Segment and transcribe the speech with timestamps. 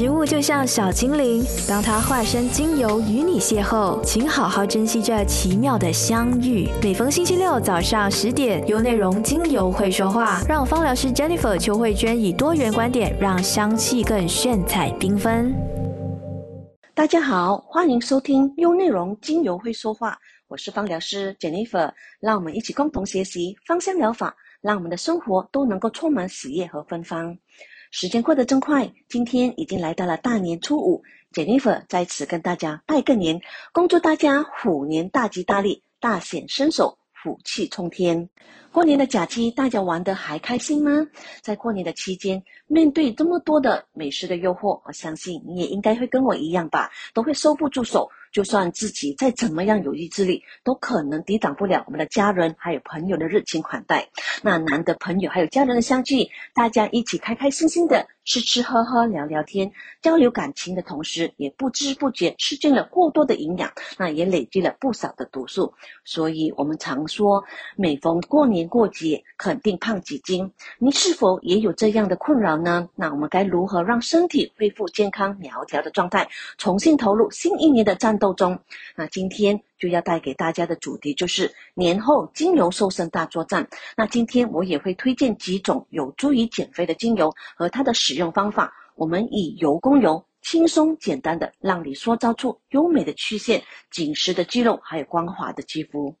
[0.00, 6.70] 植物就像小精灵，当它化身精油与你邂逅，请好好珍惜这奇妙的相遇。
[6.82, 15.54] 每逢星期六早上十点，有内容精油会说话，让芳疗师 Jennifer 邱慧娟以多元观点，让香气更炫彩缤纷。
[16.94, 20.16] 大家好，欢迎收听优内容精油会说话，
[20.48, 27.36] 我是芳疗师 Jennifer，让我们一起共同学习芳香疗法，让我们的生活都能够充满喜悦和芬芳。
[27.90, 31.02] 时间过得真快，今天已经来到了大年初五
[31.32, 33.40] ，Jennifer 在此跟大家拜个年，
[33.72, 38.30] 恭祝大家虎年大吉大利，大显身手，虎气冲天。
[38.70, 41.08] 过年的假期，大家玩得还开心吗？
[41.42, 48.08] 在过年的期间，面对这么多的美食的诱惑，我相信你也应该会跟我一样吧，都会收不住手。
[48.32, 54.08] 就算自己再怎么样有意志力，都可能抵挡不了我们的家人还有朋友的热情款待。
[54.42, 65.74] 那难得朋友还有家人的相聚，大家一起开开心心的吃吃喝喝聊聊天，交流感情的同时，也不知不觉吃进了过多的营养，那也累积了不少的毒素。
[66.04, 67.42] 所以，我们常说，
[67.76, 70.52] 每逢过年过节，肯定胖几斤。
[70.78, 72.88] 你是否也有这样的困扰呢？
[72.94, 78.19] 那我们该如何让身体恢复健康苗条的状态，重新投入新一年的战？
[78.20, 78.60] 斗中，
[78.94, 83.68] 那今天就要带给大家的主题就是年后精油瘦身大作战。
[83.96, 88.72] 那今天我也会推荐几种有助于减肥的精油和它的使用方法。
[88.94, 96.14] 我们以油攻油，轻松简单的让你塑造出优美的曲线、紧实的肌肉，还有光滑的肌肤。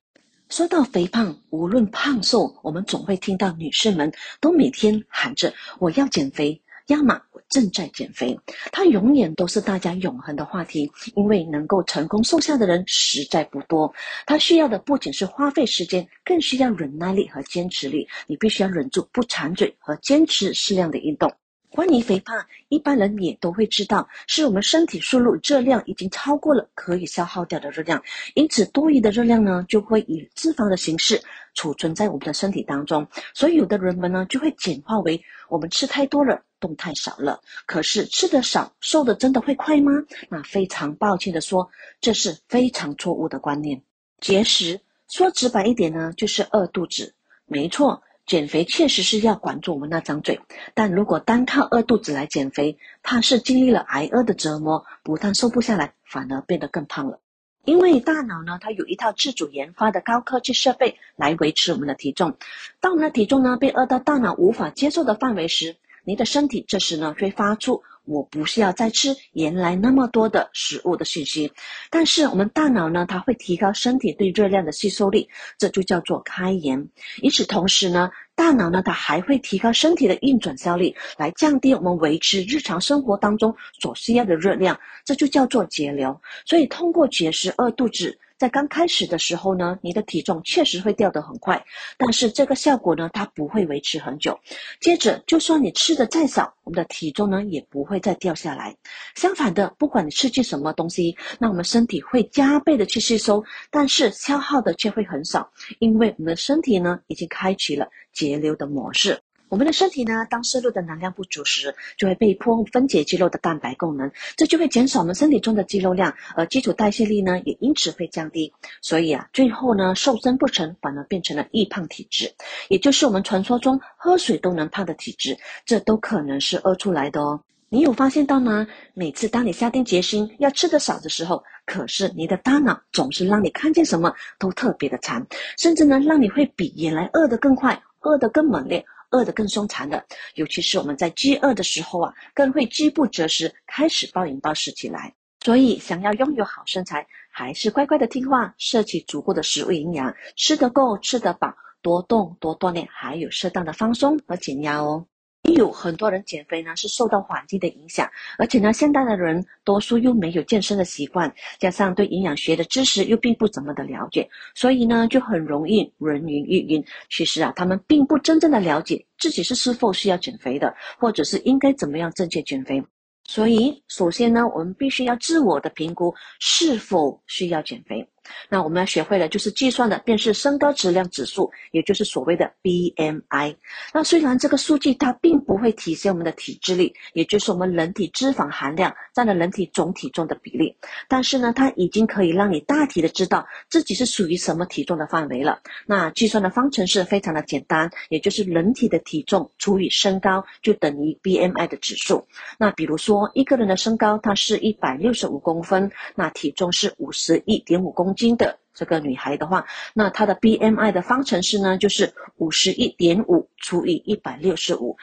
[0.48, 6.62] 说到肥胖，无论胖瘦，我们总会听到女士们都每天喊着我要减肥。
[6.90, 8.36] 要么我正在减肥，
[8.72, 13.94] 它永远都是大家永恒的话题，因为能够成功瘦下的人实在不多。
[14.26, 18.08] 它需要的不仅是花费时间，更需要忍耐力和坚持力。
[18.26, 21.32] 你必须要忍住不馋嘴和坚持适量的运动。
[21.70, 28.02] 关于肥胖，一般人也都会知道，是我们身体输入热量已经超过了可以消耗掉的热量，
[28.34, 31.22] 因此多余的热量呢，就会以脂肪的形式
[31.54, 33.06] 储存在我们的身体当中。
[33.34, 37.40] 所以有的人们呢，就会简化为我们吃太多了，动太少了。
[37.66, 39.92] 可是吃的少，瘦的真的会快吗？
[40.28, 41.70] 那非常抱歉的说，
[42.00, 43.80] 这是非常错误的观念。
[44.18, 47.14] 节食说直白一点呢，就是饿肚子，
[47.46, 48.02] 没错。
[48.30, 50.38] 减肥确实是要管住我们那张嘴，
[50.72, 57.18] 但如果单靠饿肚子来减肥，怕是经历了挨饿的折磨，不但瘦不下来，反而变得更胖了。
[57.64, 62.36] 因为大脑呢，它有一套自主研发的高科技设备来维持我们的体重。
[62.78, 65.74] 当我们的体重呢被饿到大脑无法接受的范围时，
[66.04, 67.82] 你的身体这时呢会发出。
[68.04, 71.52] 我不是要再吃原来那么多的食物的信息，
[71.90, 75.28] 但是我们大脑呢，它会提高身体对热量的吸收力，
[75.58, 76.88] 这就叫做开盐。
[77.22, 86.20] 与此同时呢，大脑呢，它还会提高身体的运转效率，来降低我们维持日常生活当中所需要的热量，这就叫做节流。
[86.44, 88.18] 所以通过节食饿肚子。
[88.40, 91.62] 在刚开始的时候呢，你的体重确实会掉得很快，
[91.98, 94.40] 但是这个效果呢，它不会维持很久。
[94.80, 98.74] 接着，就算你吃的再少，我们的体重呢也不会再掉下来。
[99.14, 109.20] 相反的，不管你吃进什么东西，那我们身体会加倍的去吸收，但是消耗的却会很少，因为我们的身体呢已经开启了节流的模式。
[109.50, 118.52] 我们的身体呢，当摄入的能量不足时，就会被迫分解肌肉的蛋白功能，这就会减少我们身体中的肌肉量，而基础代谢力呢，也因此会降低。
[118.80, 122.32] 所以啊，最后呢，瘦身不成，反而变成了易胖体质，
[122.68, 127.42] 也就是我们传说中喝水都能胖的体质，这都可能是饿出来的哦。
[127.68, 128.68] 你有发现到吗？
[128.94, 135.26] 每次当你下定决心要吃的少的时候，可是你的大脑总是让你看见什么都特别的馋，
[135.58, 138.86] 甚至呢，让你会比原来饿得更快，饿得更猛烈。
[139.10, 140.04] 饿得更凶残的，
[140.34, 145.12] 尤其是我们在饥饿的时候啊，更会饥不择食，开始暴饮暴食起来。
[145.42, 155.06] 所以，想要拥有好身材，还是乖乖的听话，摄取足够的食物营养，吃得够，吃得饱，多动多锻炼，还有适当的放松和减压哦。
[155.44, 158.08] 也有很多人减肥呢，是受到环境的影响，
[158.38, 166.84] 而且呢，现代的人多数又没有健身的习惯，加上对营养学的知识又并不怎么的了解，所以呢，就很容易人云亦云。
[167.08, 172.82] 其实啊，他们并不真正的了解自己是是否需要减肥的，或者是应该怎么样正确减肥。
[173.24, 178.06] 所以，首先呢，我们必须要自我的评估是否需要减肥。
[178.48, 183.56] 那我们要学会了就是计算的便是身高质量指数，也就是所谓的 BMI。
[183.92, 190.76] 那虽然这个数据它并不会体现我们的体脂率，也就是我们人体脂肪含量占了人体总体重的比例，
[191.08, 195.60] 但是呢，它已经可以让你大体的知道自己是属于什么体重的范围了。
[195.86, 202.26] 那计算的方程式非常的简单，也就是人体的体重除以身高就等于 BMI 的指数。
[202.58, 208.58] 那比如说一个人的身高他是一百六十五公分，那体重是五十一点五公斤新的。
[208.72, 214.96] 这个女孩的话，那她的 BMI 的方程式呢，就是五十一点五除以一百六十五，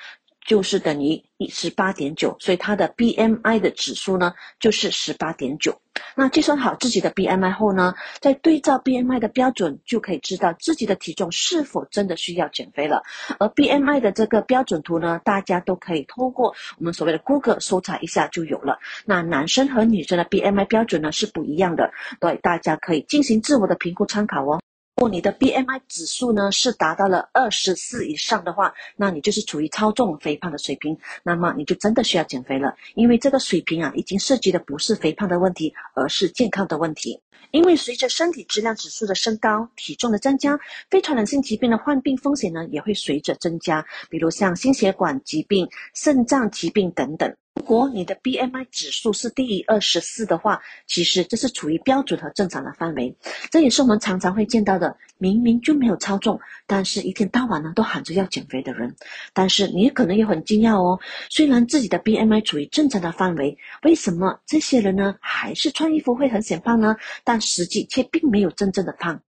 [0.47, 1.23] 就是等于。
[1.49, 5.79] 十八点九，所以它的 BMI 的指数呢就是十八点九。
[6.15, 13.03] 那计算好自己的 BMI 后呢，再对照 BMI 的标准，就可以知道自己的体重是否真的需要减肥了。
[13.38, 18.79] 而 BMI 的这个标准图呢，大家都可以通过我们所谓的 Google 搜查一下就有了。
[19.05, 24.59] 那男生和女生的 BMI 标准呢是不一样的，对，大家可以进行自我的评估参考哦。
[24.97, 32.75] 如果你的 BMI 指数呢是达到了二十四以上的话，那你就是处于超重肥胖的水平，那么你就真的需要减肥了。
[32.95, 37.21] 因为这个水平啊，已经涉及的不是肥胖的问题，而是健康的问题。
[37.51, 40.59] 因为随着身体质量指数的升高，体重的增加，
[40.89, 47.35] 非传染性疾病的患病风险呢也会随着增加，比如像心血管疾病、肾脏疾病等等。
[47.57, 53.18] 如果你的 BMI 指数是低于二十四的话，其实这是处于标准和正常的范围。
[53.50, 58.95] 这也是我们常常会见到的，明明就没有超重，但是一天到晚呢都喊着要减肥的人。
[59.33, 61.00] 但是你可能也很惊讶哦，
[61.31, 66.95] 虽然自己的 BMI 处于正常的范围，为什么这些人呢还是穿衣服会很显胖呢？
[67.24, 69.19] 但实际却并没有真正的胖。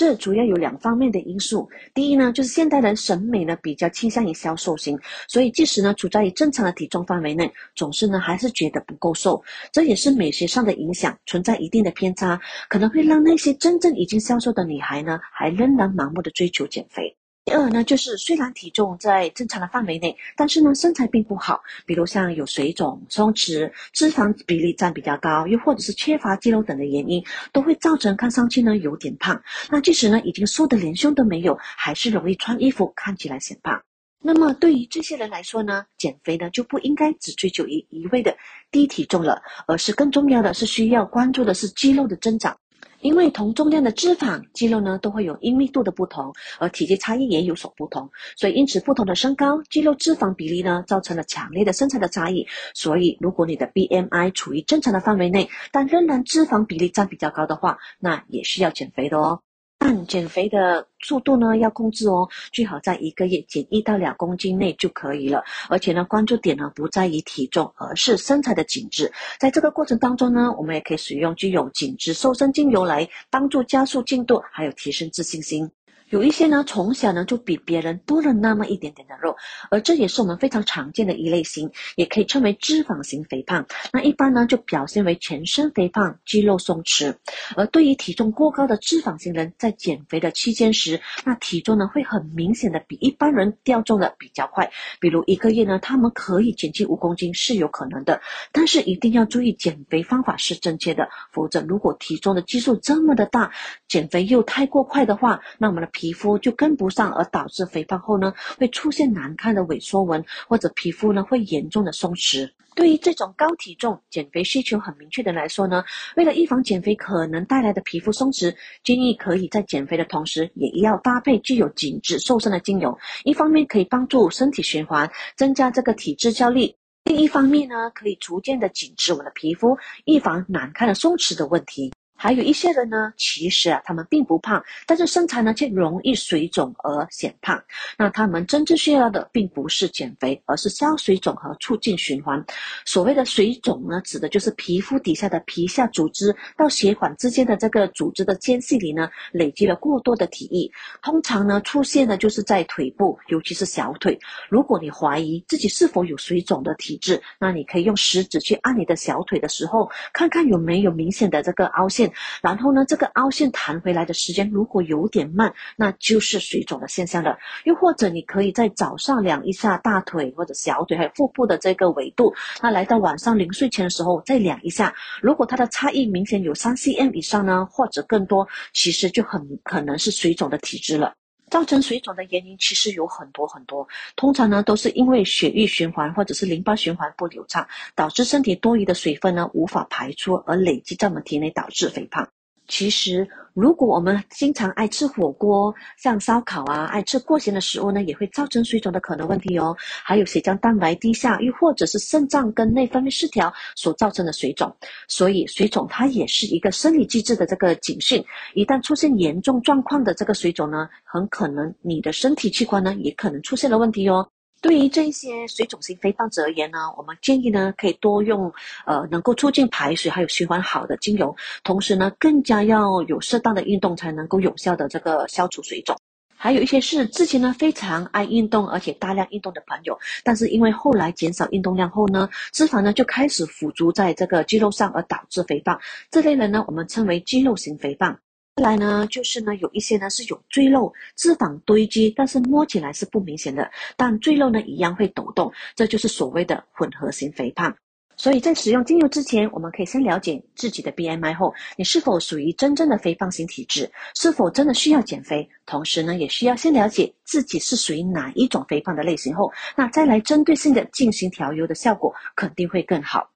[0.00, 1.68] 这主要有两方面的因素。
[1.92, 4.98] 第一呢，就是现代人审美呢比较倾向于消瘦型，
[5.28, 9.44] 所以即使呢处在于正常的体重范围内，总是呢还是觉得不够瘦。
[9.70, 17.14] 这也是美学上的影响，存在一定的偏差，可能会让那些真正已经消瘦的女孩呢，还仍然盲目的追求减肥。
[17.50, 29.42] 二呢，就是虽然体重在正常的范围内，但是呢身材并不好，比如像有水肿、松弛、脂肪比例占比较高，又或者是缺乏肌肉等的原因，都会造成看上去呢有点胖。
[29.70, 33.82] 那即使呢已经瘦得连胸都没有，还是容易穿衣服看起来显胖。
[34.22, 38.36] 那么对于这些人来说呢，减肥呢就不应该只追求一一味的
[38.70, 42.58] 低体重了，而是更重要的是需要关注的是肌肉的增长。
[43.00, 52.46] 因为同重量的脂肪、肌肉呢，都会有硬密度的不同，而体积差异也有所不同，所以因此不同的身高、肌肉、脂肪比例呢，造成了强烈的身材的差异。
[52.74, 59.40] 所以，如果你的 BMI 处于正常的范围内，但仍然脂肪比例占比较高的话，那也是要减肥的哦。
[59.82, 65.42] 但 减肥的速度呢要控制哦，最好在一个月减一到两公斤内就可以了。
[65.70, 69.10] 而且呢，关注点呢不在于体重，而是身材的紧致。
[69.38, 75.70] 在这个过程当中呢，我们也可以使用具有紧致瘦身精油来帮助加速进度，还有提升自信心。
[76.10, 79.36] 有一些呢，从小呢就比别人多了那么一点点的肉，
[79.70, 83.64] 而这也是我们非常常见的一类型，也可以称为脂肪型肥胖。
[83.92, 87.14] 那一般呢就表现为全身肥胖、肌肉松弛。
[87.54, 94.68] 而对于体重过高的脂肪型人，在减肥的期间时，那体重呢会很明显的比一般人掉重的比较快。
[94.98, 98.20] 比如一个月呢，他们可以减去五公斤是有可能的，
[98.50, 103.52] 但是一定要注意减肥方法是正确的，否则如果体重的基数这么的大，
[103.86, 105.88] 减肥又太过快的话，那我们的。
[106.00, 112.50] 皮肤就跟不上，而导致肥胖后呢，会出现难看的萎缩纹，或者皮肤呢会严重的松弛。
[112.74, 115.84] 对于这种高体重、减肥需求很明确的来说呢，
[116.16, 122.96] 为了预防减肥可能带来的皮肤松弛，建议可以在减肥的同时，也要搭配具有紧致瘦身的精油。
[123.24, 126.74] 一方面可以帮助身体循环，增加这个体质效力；
[127.04, 129.76] 另一方面呢，可以逐渐的紧致我们的皮肤，
[130.06, 131.92] 预防难看的松弛的问题。
[132.22, 137.64] 还有一些人呢，其实啊，他们并不胖，但是身材呢却容易水肿而显胖。
[137.96, 142.44] 那他们真正需要的并不是减肥，而是消水肿和促进循环。
[142.84, 150.70] 所谓的水肿呢，指的就是皮肤底下的皮下组织到血管之间的这个组织的间隙里呢，累积了过多的体液。
[151.00, 154.18] 通常呢，出现的就是在腿部，尤其是小腿。
[154.50, 162.09] 如果你怀疑自己是否有水肿的体质，那你可以用食指去按你的小腿的时候，看看有没有明显的这个凹陷。
[162.42, 167.38] 然后呢，这个凹陷弹回来的时间如果有点慢，那就是水肿的现象了。
[167.64, 174.94] 又或者你可以在早上量一下大腿或者小腿还有腹部的这个维度，那来到晚上临睡前的时候再量一下。
[175.20, 181.14] 如果它的差异明显有三 cm 以上呢，或者更多，其实就很可能是水肿的体质了。
[181.50, 192.28] 造成水肿的原因其实有很多很多，通常呢都是因为血液循环或者是淋巴循环不流畅，导致身体多余的水分呢无法排出而累积在我们体内，导致肥胖。
[192.70, 199.76] 其实，如果我们经常爱吃火锅，像烧烤啊，爱吃过咸的食物呢，也会造成水肿的可能问题哦。
[200.04, 204.72] 还有血浆蛋白低下，又或者是肾脏跟内分泌失调所造成的水肿。
[205.08, 208.24] 所以，水肿它也是一个生理机制的这个警讯。
[208.54, 214.26] 一旦出现严重状况的这个水肿呢，很可能你的身体器官呢也可能出现了问题哦。
[214.62, 218.52] 对于这些水肿性肥胖者而言呢，我们建议呢可以多用
[218.84, 225.96] 呃能够促进排水还有循环好的精油，同时呢更加要有适当的运动才能够有效的这个消除水肿。
[226.36, 238.18] 还有一些是之前呢非常爱运动而且大量运动的朋友，但是因为后来减少运动量后呢，脂肪呢就开始附着在这个肌肉上而导致肥胖，这类人呢我们称为肌肉型肥胖。
[238.56, 247.74] 来呢，就是呢，有一些呢是有赘肉、脂肪堆积，但是摸起来是不明显的，但赘肉呢一样会抖动，这就是所谓的混合型肥胖。
[248.16, 255.48] 所以在使用精油之前，我们可以先了解自己的 BMI 后，你是否属于真正的肥胖型体质，是否真的需要减肥？
[255.64, 263.30] 同时呢，也需要先了解自己是属于哪一种肥胖的类型后，那再来针对性的进行调油的效果肯定会更好。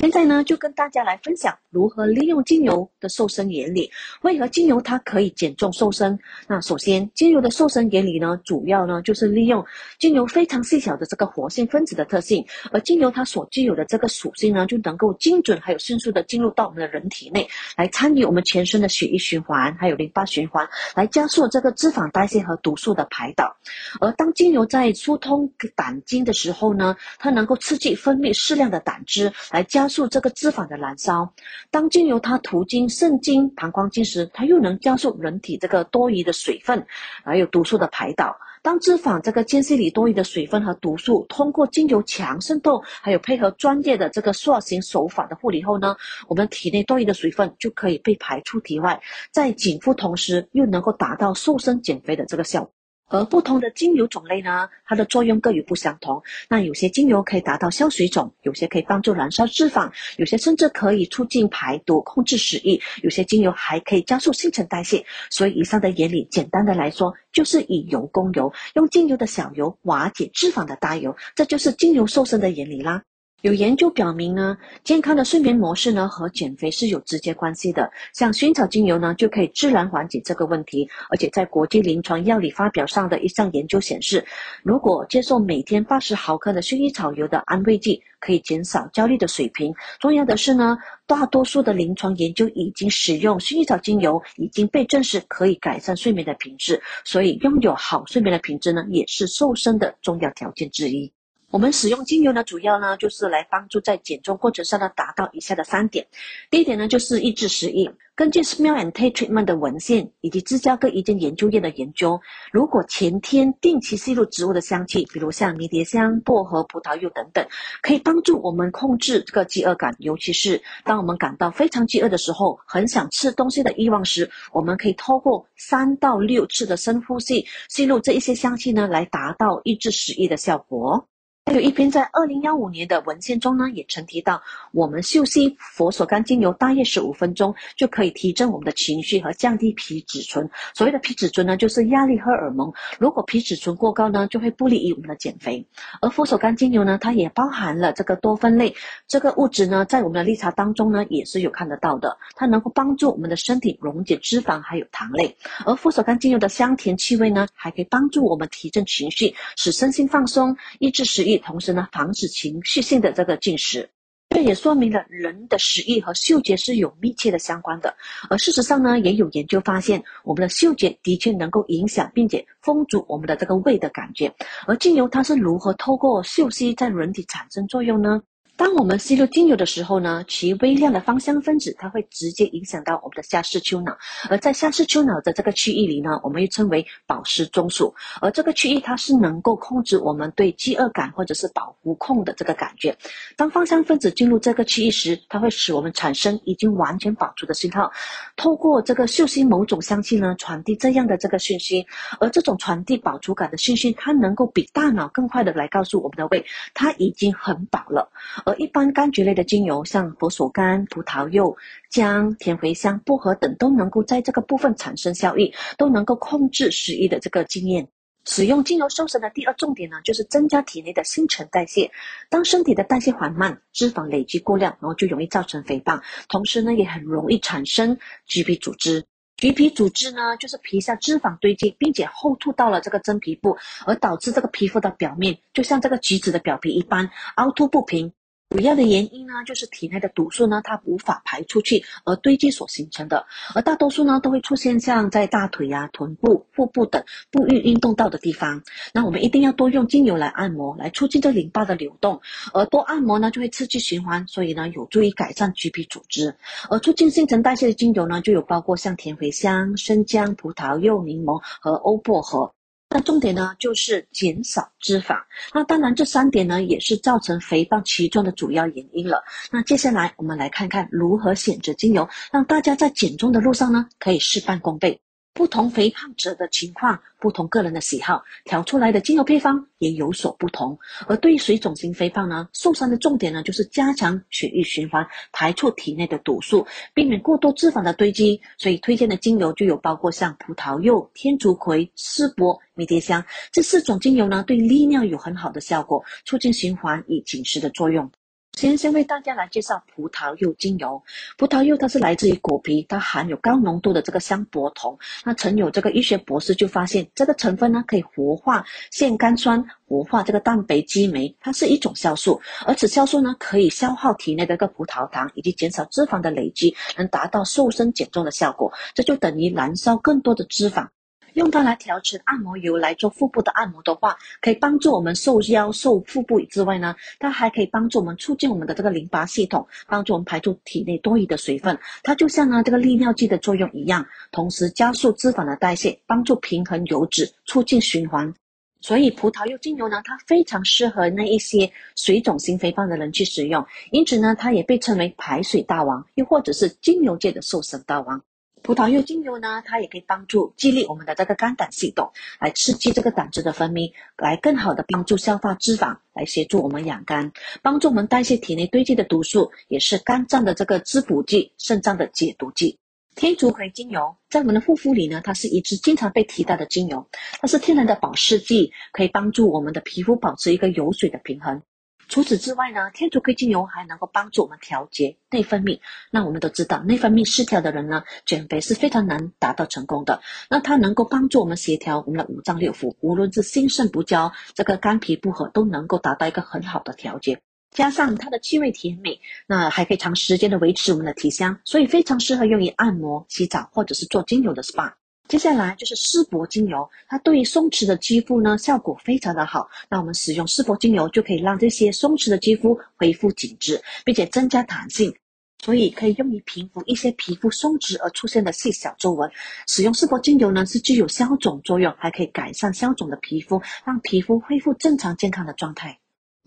[0.00, 3.90] 现在呢，就跟大家来分享如何利用精油的瘦身原理。
[4.20, 6.16] 为何精油它可以减重瘦身？
[6.46, 9.64] 那首先，精油的瘦身原理呢，主要呢就是利用
[9.98, 23.56] 精油非常细小的这个活性分子的特性，而精油它所具有的这个属性呢，就能够精准还有迅速的进入到我们的人体内，来参与我们全身的血液循环，还有淋巴循环，来加速这个脂肪代谢和毒素的排导。
[23.98, 29.85] 而当精油在疏通胆经的时候呢，它能够刺激分泌适量的胆汁，来加。
[29.86, 31.32] 加速这个脂肪的燃烧，
[31.70, 36.84] 当精油它途经肾经、膀胱经时，它又能加速人体这个多余的水分
[37.24, 38.36] 还有毒素的排导。
[38.62, 45.94] 当脂肪这个间隙里多余的水分和毒素通过精油强渗透，还有配合专业的这个塑形手法的护理后呢，
[46.26, 49.00] 我们体内多余的水分就可以被排出体外，
[49.30, 52.72] 在紧肤同时又能够达到瘦身减肥的这个效果。
[53.08, 56.22] 而不同的精油种类呢，它的作用各有不相同。
[56.48, 65.04] 那有些精油可以达到消水肿，有些可以帮助燃烧脂肪，有些甚至可以促进排毒、控制食欲，有些精油还可以加速新陈代谢。
[65.30, 73.04] 所以以上的原理，简单的来说，就是以油攻油，用精油的小油瓦解脂肪的大油，这就是精油瘦身的原理啦。
[73.42, 77.92] 有研究表明呢，健康的睡眠模式呢和减肥是有直接关系的。
[78.14, 80.88] 像薰衣草精油呢，就可以自然缓解这个问题。
[81.10, 84.24] 而且在国际临床药理发表上的一项研究显示，
[84.62, 89.72] 如果接受每天八十毫克的薰衣草油的安慰剂，可以减少焦虑的水平。
[90.00, 96.82] 重要的是呢，大多数的临床研究已经使用薰衣草精油，已经被证实可以改善睡眠的品质。
[97.04, 101.12] 所以，拥有好睡眠的品质呢，也是瘦身的重要条件之一。
[101.56, 106.06] 我们使用精油呢，主要呢就是来帮助在减重过程上呢达到以下的三点。
[106.50, 107.90] 第一点呢就是抑制食欲。
[108.14, 112.20] 根据 Smell and Taste Treatment 的文献以及芝加哥一间研究院的研究，
[112.52, 117.46] 如果前天定期吸入植物的香气，比如像迷迭香、薄荷、葡萄柚等等，
[117.80, 119.96] 可以帮助我们控制这个饥饿感。
[119.98, 131.08] 尤其是当我们感到非常饥饿的时候，很想吃东西的欲望时，我们可以透过三到六次的深呼吸，吸入这一些香气呢，来达到抑制食欲的效果。
[131.48, 140.50] 还有一篇在二零幺五年的文献中呢，也曾提到，我们嗅吸佛手柑精油大约十五分钟，就可以提振我们的情绪和降低皮质醇。
[140.74, 142.72] 所谓的皮质醇呢，就是压力荷尔蒙。
[142.98, 145.68] 如果皮质醇过高呢，就会不利于我们的减肥。
[146.00, 148.74] 而佛手柑精油呢，它也包含了这个多酚类
[149.06, 152.18] 这个物质呢，在我们的绿茶当中呢，也是有看得到的。
[152.34, 155.36] 它能够帮助我们的身体溶解脂肪还有糖类。
[155.64, 161.35] 而佛手柑精油的香甜气味呢，还可以帮助我们提振情绪，使身心放松，抑制食欲。
[161.38, 163.88] 同时呢，防止情绪性的这个进食，
[164.30, 167.94] 这也说明了人的食欲和嗅觉是有密切的相关的。
[168.28, 174.32] 而事实上呢，也有研究发现，我们的嗅觉的确能够影响并且封住我们的这个胃的感觉。
[174.66, 178.20] 而精油它是如何透过嗅息在人体产生作用呢？
[178.66, 183.96] 当我们吸入精油的时候呢，其微量的芳香分子它会直接影响到我们的下视丘脑，
[184.28, 192.98] 而在下视丘脑的这个区域里呢，我们又称为保湿中枢，而这个区域它是能够控制我们对饥饿感或者是饱腹控的这个感觉。
[193.36, 197.92] 当芳香分子进入这个区域时，它会使我们产生已经完全饱足的信号，
[198.34, 201.86] 透过这个嗅吸某种香气呢，传递这样的这个讯息，
[202.18, 206.44] 而这种传递饱足感的讯息，它能够比大脑更快的来告诉我们的胃，
[206.74, 208.10] 它已经很饱了。
[208.44, 211.56] 而一般柑橘类的精油，像佛手柑、葡萄柚、
[211.90, 217.88] 姜、甜茴香、薄荷等，都能够在这个部分产生效益，都能够控制食欲的这个经验。
[218.24, 221.92] 使用精油瘦身的第二重点呢，就是增加体内的新陈代谢。
[222.28, 229.04] 当身体的代谢缓慢，脂肪累积过量，然后就容易造成肥胖，同时呢，也很容易产生橘皮组织。
[229.36, 238.12] 橘皮组织呢，就是皮下脂肪堆积，并且厚吐到了这个真皮部，而导致这个皮肤的表面就像这个橘子的表皮一般凹凸不平。
[238.48, 248.62] 主要的原因呢，就是体内的毒素呢，它无法排出去而堆积所形成的，而大多数呢都会出现像在大腿呀、臀部、腹部等不易运动到的地方。
[248.94, 252.20] 那我们一定要多用精油来按摩，来促进这淋巴的流动，
[252.54, 256.36] 而多按摩呢就会刺激循环，所以呢有助于改善橘皮组织。
[256.70, 262.52] 而促进新陈代谢的精油呢，就有包括像甜茴香、生姜、葡萄柚、柠檬和欧薄荷。
[262.88, 265.16] 那重点呢，就是减少脂肪。
[265.52, 269.22] 那当然，这三点呢，也是造成肥胖其中的主要原因了。
[269.50, 275.00] 那接下来，我们来看看如何选择精油，让大家在减重的路上呢，可以事半功倍。
[275.36, 280.78] 不同肥胖者的情况，不同个人的喜好，调出来的精油配方也有所不同。
[281.06, 288.40] 而对于水肿型肥胖呢，瘦身的重点呢，就是加强血液循环，排出体内的毒素，避免过多脂肪的堆积。
[288.56, 298.10] 所以推荐的精油就有包括像葡萄柚、天竺葵、丝柏、迷迭香这四种精油呢，对利尿有很好的效果，促进循环以紧实的作用。
[298.56, 301.02] 先先为大家来介绍葡萄柚精油。
[301.36, 304.98] 葡萄柚它是来自于果皮，它含有高浓度的这个香柏酮。
[305.24, 312.40] 那曾有这个医学博士就发现，这个成分呢可以活化腺苷酸，活化这个蛋白激酶，它是一种酵素。
[312.64, 318.72] 而此酵素呢可以消耗体内的一个葡萄糖，以及减少脂肪的累积，能达到瘦身减重的效果。
[318.94, 320.88] 这就等于燃烧更多的脂肪。
[321.36, 331.78] 用它来调成按摩油来做腹部的按摩的话，可以帮助我们瘦腰、瘦腹部之外呢，它还可以帮助我们促进我们的这个淋巴系统，帮助我们排出体内多余的水分。
[332.02, 338.32] 它就像呢这个利尿剂的作用一样，同时加速脂肪的代谢，帮助平衡油脂，促进循环。
[338.80, 348.22] 所以葡萄柚精油呢，它非常适合那一些水肿型肥胖的人去使用，因此呢，它也被称为排水大王，又或者是精油界的瘦身大王。
[348.66, 357.30] 葡萄柚精油呢，它也可以帮助激励我们的这个肝胆系统，来刺激这个胆汁的分泌，来更好的帮助消化脂肪，来协助我们养肝，
[357.62, 362.80] 帮助我们代谢体内堆积的毒素，也是肝脏的这个滋补剂，肾脏的解毒剂。
[363.14, 367.08] 天竺葵精油在我们的护肤里呢，它是一支经常被提到的精油，
[367.40, 371.62] 它是天然的保湿剂，可以帮助我们的皮肤保持一个油水的平衡。
[372.08, 375.80] 除此之外呢，天竺葵精油还能够帮助我们调节内分泌。
[376.10, 380.20] 那我们都知道，内分泌失调的人呢，减肥是非常难达到成功的。
[380.48, 387.40] 那它能够帮助我们协调我们的五脏六腑，无论是心肾不交，这个肝脾不和，都能够达到一个很好的调节。
[387.72, 394.92] 加上它的气味甜美，那还可以长时间的维持我们的体香，所以非常适合用于按摩、洗澡或者是做精油的 SPA。
[395.28, 399.68] 接下来就是丝柏精油，它对于松弛的肌肤呢效果非常的好。
[399.88, 405.16] 那我们使用丝柏精油就可以让这些松弛的肌肤恢复紧致，并且增加弹性，
[405.64, 409.30] 所以可以用于平复一些皮肤松弛而出现的细小皱纹。
[409.66, 415.98] 使用丝柏精油呢是具有消肿作用，还可以改善消肿的皮肤，让皮肤恢复正常健康的状态。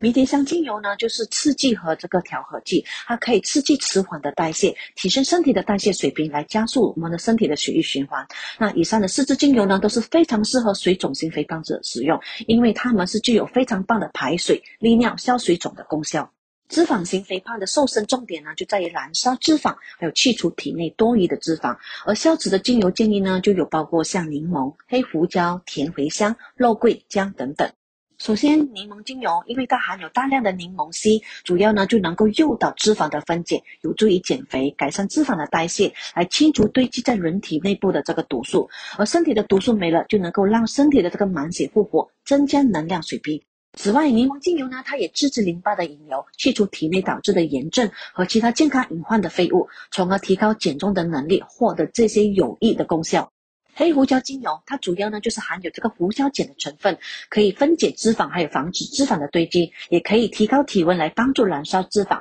[0.02, 8.26] 迷迭香精油呢，就是刺激和这个调和剂，它可以刺激迟缓的代谢，提升身体的代谢水平，来加速我们的身体的血液循环。
[8.58, 16.32] 那以上的四支精油呢，都是非常适合水肿型肥胖者使用，因为它们是具有非常棒的排水、利尿、消水肿的功效。
[16.70, 21.76] 脂肪型肥胖的瘦身重点呢，就在于燃烧脂肪，还有去除体内多余的脂肪。
[22.06, 27.72] 而消脂的精油建议呢，就有包括像柠檬、黑胡椒、甜茴香、肉桂、姜等等。
[28.20, 38.70] 首先，柠檬精油因为它含有大量的柠檬烯，主要呢就能够诱导脂肪的分解，有助于减肥，改善脂肪的代谢，来清除堆积在人体内部的这个毒素。
[38.98, 43.42] 而身体的毒素没了，就能够让身体的这个满血复活，增加能量水平。
[43.78, 53.32] 此外，柠檬精油呢，它也制止淋巴的引流，去除体内导致的炎症和其他健康隐患的废物，从而提高减重的能力，获得这些有益的功效。
[53.80, 56.98] 黑胡椒精油，它主要呢就是含有这个胡椒碱的成分，
[57.30, 62.20] 可以分解脂肪，还有防止脂肪的堆积，也可以提高体温来帮助燃烧脂肪。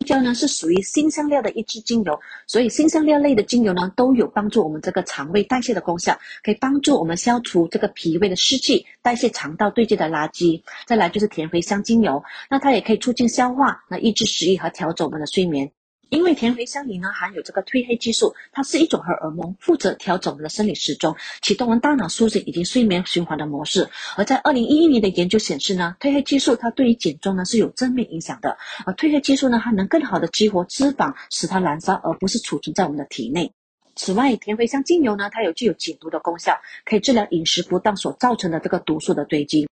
[0.00, 10.62] 胡椒呢是属于辛香料的一支精油，所以辛香料类的精油呢都有帮助我们这个肠胃代谢的功效，可以帮助我们消除这个脾胃的湿气，代谢肠道堆积的垃圾。
[10.86, 15.72] 再来就是甜茴香精油，那它也可以促进消化，那抑制食欲和调整我们的睡眠。
[16.10, 23.88] 因为甜茴香里呢含有这个褪黑激素，它是一种荷尔蒙，负责调整我们的生理时钟，启动我们大脑苏醒以及睡眠循环的模式。
[24.16, 28.56] 而在二零一一年的研究显示呢，褪黑激素它对于减重呢是有正面影响的。
[28.86, 33.52] 而褪黑激素呢，它能更好的激活脂肪，使它燃烧，而不是储存在我们的体内。
[33.94, 39.68] 此外，甜茴香精油呢，它有具有解毒的功效，可以治疗饮食不当所造成的这个毒素的堆积。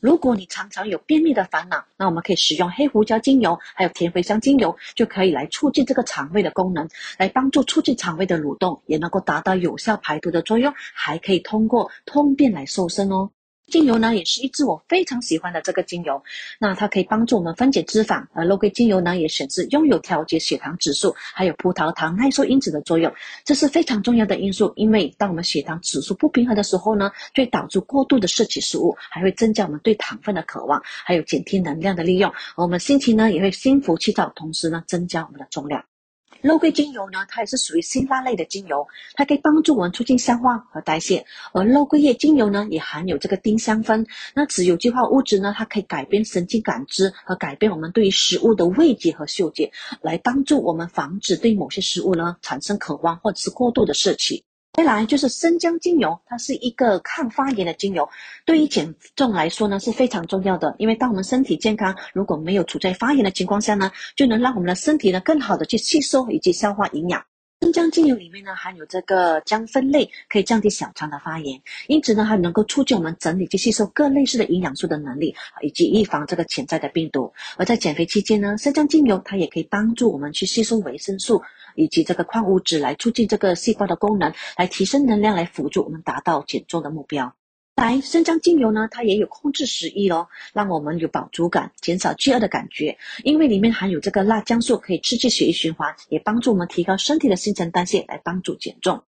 [0.00, 13.30] 如果你常常有便秘的烦恼，那我们可以使用黑胡椒精油，还有甜茴香精油，就可以来促进这个肠胃的功能，来帮助促进肠胃的蠕动，也能够达到有效排毒的作用，还可以通过通便来瘦身哦。
[13.66, 16.22] 精油呢，也是一支我非常喜欢的这个精油。
[16.58, 23.12] 那它可以帮助我们分解脂肪，而肉桂精油呢，也显示拥有调节血糖指数，还有葡萄糖耐受因子的作用。
[23.44, 32.32] 这是非常重要的因素，因为当我们血糖指数不平衡的时候呢，会导致过度的摄取食物，还会增加我们对糖分的渴望，还有减轻能量的利用。
[32.56, 35.84] 我们心情呢，也会心浮气躁，同时呢，增加我们的重量。
[36.46, 41.26] 肉桂精油呢，它也是属于辛辣类的精油，它可以帮助我们促进消化和代谢。
[41.52, 54.45] 而肉桂叶精油呢，也含有这个丁香酚，那只有机化物质呢，它可以改变神经感知和改变我们对于食物的味觉和嗅觉，来帮助我们防止对某些食物呢产生渴望或者是过度的摄取。
[54.76, 58.10] 再来就是生姜精油，它是一个抗发炎的精油，
[58.44, 60.74] 对于减重来说呢是非常重要的。
[60.78, 67.24] 因为当我们身体健康，如果没有处在发炎的情况下呢，就能让我们的身体呢更好的去吸收以及消化营养。
[67.60, 77.32] 生姜精油里面呢含有这个姜酚类，可以降低小肠的发炎，因此呢还能够促进我们整理及吸收各类似的营养素的能力，以及预防这个潜在的病毒。
[77.56, 81.42] 而在减肥期间呢，生姜精油它也可以帮助我们去吸收维生素。
[81.78, 87.34] 以及这个矿物质来促进这个细胞的功能，来提升能量，来辅助我们达到减重的目标。
[87.76, 92.96] 来，生姜精油呢，它也有控制食欲哦，让我们有饱足感，减少饥饿的感觉。
[93.22, 99.02] 因为里面含有这个辣姜素，可以刺激血液循环，也帮助我们提高身体的新陈代谢，来帮助减重。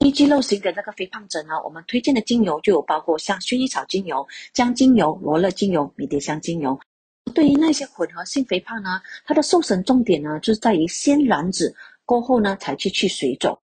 [0.00, 6.80] 低肌肉型的那个肥胖者呢，我们推荐的精油就有包括像薰衣草精油、姜精油、罗勒精油、迷迭香精油。
[7.34, 11.72] 对于那些混合性肥胖呢，它的瘦身重点呢，就是在于先燃脂。
[12.04, 13.60] 过后呢，才去去水肿。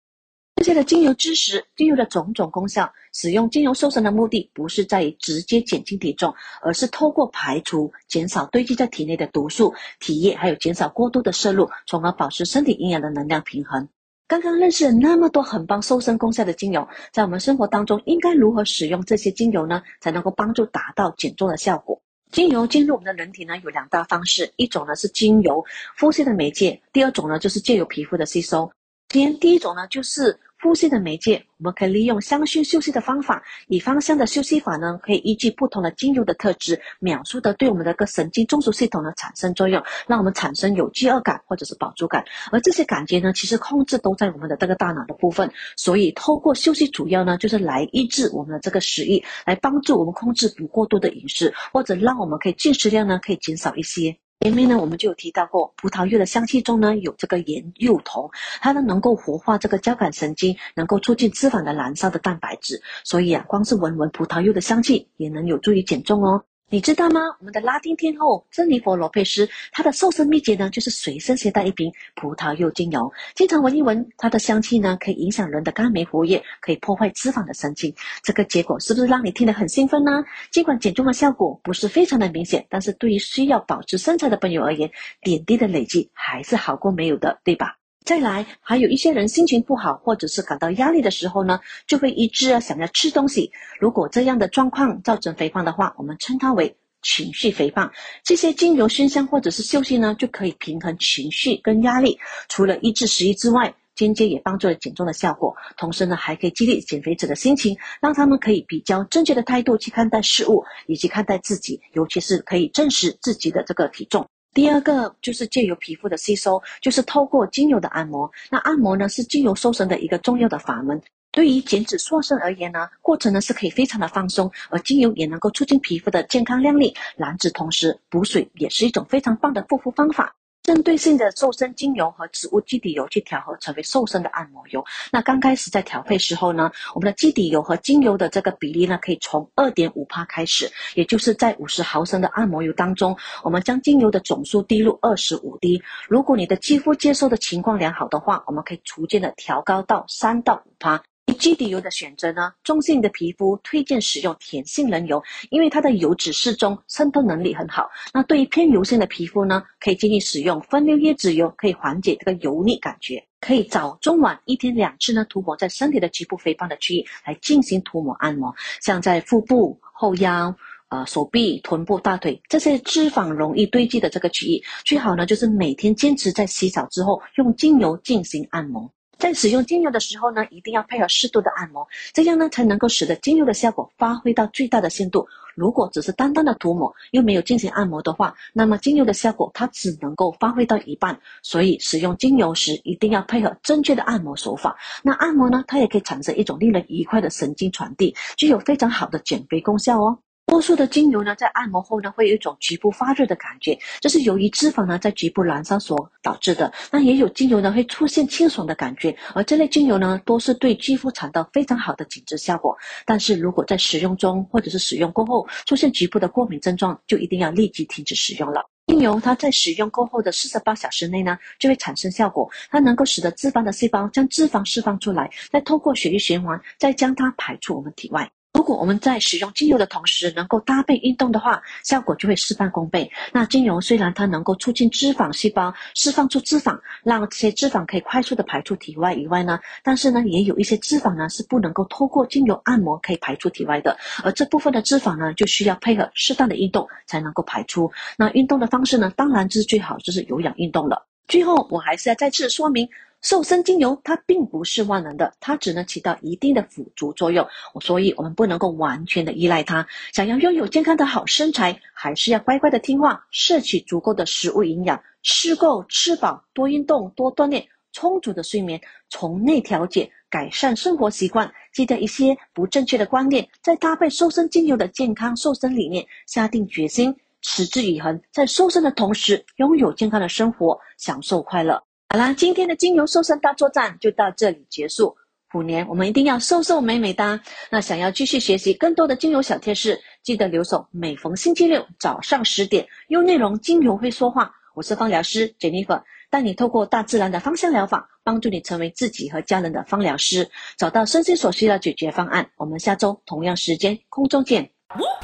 [0.57, 13.89] 这些的精油知识，精油的种种功效，使用精油瘦身的目的，不是在于直接减轻体重，而是透过排除、减少堆积在体内的毒素、体液，还有减少过度的摄入，从而保持身体营养的能量平衡。
[14.27, 19.83] 刚刚认识了那么多很棒瘦身功效的精油，在我们生活当中，应该如何使用这些精油呢？
[20.01, 22.01] 才能够帮助达到减重的效果？
[22.31, 25.65] 精油进入我们的人体呢，有两大方式，一种呢是精油
[25.99, 28.73] 呼吸的媒介，第二种呢就是借由皮肤的吸收。
[29.11, 30.39] 先第一种呢就是。
[30.63, 42.25] 呼吸的媒介，我们可以利用香薰休息的方法，以芳香的休息法呢，可以依据不同的精油的特质，秒速的对我们的个神经中枢系统呢产生作用，让我们产生有饥饿感或者是饱足感。
[42.51, 45.53] 而这些感觉呢，其实控制都在我们的这个大脑的部分。
[45.77, 54.17] 所以透过休息，主要呢就是来抑制我们的这个食欲，来帮助我们控制不过度的饮食，或者让我们可以进食量呢可以减少一些。
[54.45, 58.31] 前面呢，我们就有提到过，葡萄柚的香气中呢有这个盐柚酮，
[58.61, 66.45] 它呢能够活化这个交感神经，能够促进脂肪的燃烧的蛋白质，所以啊，光是闻闻葡萄柚的香气，也能有助于减重哦。
[66.75, 67.21] 你知道吗？
[67.39, 77.95] 我们的拉丁天后珍妮佛·罗佩斯，她的瘦身秘诀呢，就是随身携带一瓶葡萄柚精油，经常闻一闻它的香气呢，可以影响人的肝酶活跃，可以破坏脂肪的神经。
[78.25, 80.25] 这个结果是不是让你听得很兴奋呢？
[80.51, 84.91] 尽管减重的效果不是非常的明显，但是对于需要保持身材的朋友而言，
[85.23, 87.77] 点滴的累积还是好过没有的，对吧？
[88.05, 93.51] 再来，还有一些人心情不好，或者是感到压力的时候呢，就会一直啊想要吃东西。
[93.81, 97.91] 如果这样的状况造成肥胖的话，我们称它为情绪肥胖。
[98.23, 102.19] 这些精油熏香或者是休息呢，就可以平衡情绪跟压力。
[102.51, 105.57] 除了抑制食欲之外，间接也帮助了减重的效果。
[105.79, 114.29] 同时呢，还可以激励减肥者的心情，让他们可以比较正确的态度去看待事物，以及看待自己，尤其是可以证实自己的这个体重。
[114.55, 118.31] 第二个就是借由皮肤的吸收，就是透过精油的按摩。
[118.49, 121.03] 那按摩呢是精油瘦身的一个重要的法门。
[121.33, 130.37] 对于减脂塑身而言呢，过程呢是可以非常的放松，而精油也能够促进皮肤的健康亮丽、燃脂，同时补水也是一种非常棒的护肤方法。
[130.65, 134.83] 针对性的瘦身精油和植物基底油去调和成为瘦身的按摩油。
[135.13, 145.83] 那刚开始在调配时候呢，我们的基底油和精油的这个比例呢，可以从二点五帕开始，也就是在五十毫升的按摩油当中，我们将精油的总数滴入二十五滴。
[146.09, 151.03] 如果你的肌肤接受的情况良好的话，我们可以逐渐的调高到三到五帕。
[151.35, 157.89] 基底油的选择呢，中性的皮肤推荐使用甜杏仁油，因为它的油脂适中，渗透能力很好。
[158.13, 163.23] 那对于偏油性的皮肤呢，可以建议使用分流椰子油，可以缓解这个油腻感觉。
[163.41, 170.55] 可以早中晚一天两次呢，涂抹在身体的局部肥胖的区域来进行涂抹按摩，像在腹部、后腰、
[170.89, 178.91] 呃手臂、臀部、大腿这些脂肪容易堆积的这个区域，最好呢就是每天坚持在洗澡之后用精油进行按摩。
[179.25, 185.27] 在使用精油的时候呢，一定要配合适度的按摩，这样呢才能够使得精油的效果发挥到最大的限度。
[185.55, 191.19] 如果只是单单的涂抹，又没有进行按摩的话，那么精油的效果它只能够发挥到一半。
[191.43, 194.77] 所以使用精油时一定要配合正确的按摩手法。
[195.03, 200.19] 那按摩呢，它也可以产生一种令人愉快的神经传递，具有非常好的减肥功效哦。
[200.55, 206.73] 多数的精油呢，在按摩后呢，会有一种局部发热的感觉，这是由于脂肪呢在局部燃烧所导致的。
[206.93, 212.79] 那也有精油呢会出现清爽的感觉，而这类精油呢，都是对肌肤产生非常好的紧致效果。
[213.05, 218.65] 但是如果在使用中或者是使用过后出现局部的过敏症状，就一定要立即停止使用了。
[218.87, 228.31] 精油它在使用过后的四十八小时内呢，就会产生效果，它能够使得脂肪的细胞将脂肪释放出来，再通过血液循环，再将它排出我们体外。
[228.55, 233.11] 如果我们在使用精油的同时，能够搭配运动的话，效果就会事半功倍。
[233.33, 247.91] 那精油虽然它能够促进脂肪细胞释放出脂肪，让这些脂肪可以快速的排出体外以外呢，但是呢，也有一些脂肪呢是不能够透过精油按摩可以排出体外的，而这部分的脂肪呢，就需要配合适当的运动才能够排出。
[248.17, 251.05] 那运动的方式呢，当然就是最好就是有氧运动了。
[251.27, 252.89] 最后，我还是要再次说明。
[253.25, 257.49] 瘦身精油它并不是万能的，它只能起到一定的辅助作用，
[257.81, 259.87] 所以我们不能够完全的依赖它。
[260.13, 281.84] 想要拥有健康的好身材，还是要乖乖的听话，摄取足够的食物营养，吃够吃饱，多运动多锻炼，充足的睡眠，从内调节，改善生活习惯，记得一些不正确的观念，再搭配瘦身精油的健康瘦身理念，下定决心，持之以恒，在瘦身的同时拥有健康的生活，享受快乐。
[282.09, 285.17] 好啦，今天的精油瘦身大作战就到这里结束。
[285.51, 287.41] 虎年我们一定要瘦瘦美美哒！
[287.71, 294.53] 那想要继续学习更多的精油小贴士，记得留守每逢星期六早上十点，用内容精油会说话。
[294.75, 302.51] 我是芳疗师 Jennifer，带你透过大自然的芳香疗法，帮助你成为自己和家人的芳疗师，找到身心所需的解决方案。
[302.57, 304.74] 我们下周同样时间空中见。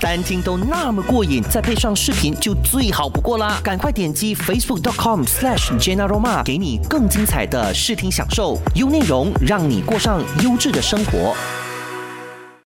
[0.00, 3.61] 单听都那么过瘾，再配上视频就最好不过啦！
[3.62, 11.35] 赶快点击 facebook.com/slash jenaroma，给你更精彩的视听享受，优内容让你过上优质的生活。